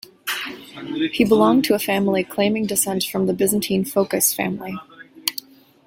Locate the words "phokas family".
3.85-4.75